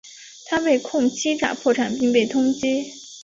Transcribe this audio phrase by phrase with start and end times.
[0.47, 2.91] 他被控欺诈破产并被通缉。